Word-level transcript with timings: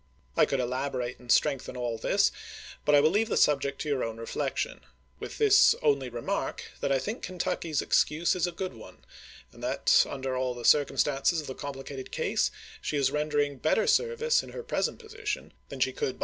I 0.35 0.47
could 0.47 0.59
elaborate 0.59 1.19
and 1.19 1.31
strengthen 1.31 1.77
all 1.77 1.99
this, 1.99 2.31
but 2.85 2.95
I 2.95 2.99
will 3.01 3.11
leave 3.11 3.29
the 3.29 3.37
subject 3.37 3.79
to 3.81 3.87
your 3.89 4.03
own 4.03 4.17
reflection; 4.17 4.81
with 5.19 5.37
this 5.37 5.75
only 5.83 6.09
remark, 6.09 6.63
that 6.79 6.91
I 6.91 6.97
think 6.97 7.21
Ken 7.21 7.37
tucky's 7.37 7.83
excuse 7.83 8.33
is 8.35 8.47
a 8.47 8.51
good 8.51 8.73
one, 8.73 9.05
and 9.51 9.61
that, 9.61 10.03
under 10.09 10.35
all 10.35 10.55
the 10.55 10.65
cir 10.65 10.85
cumstances 10.85 11.39
of 11.39 11.45
the 11.45 11.53
complicated 11.53 12.11
case, 12.11 12.49
she 12.81 12.97
is 12.97 13.11
rendering 13.11 13.59
better 13.59 13.85
service 13.85 14.41
in 14.41 14.53
her 14.53 14.63
present 14.63 14.97
position 14.97 15.53
than 15.69 15.79
she 15.79 15.93
could 15.93 16.15
by 16.19 16.19
ms. 16.19 16.19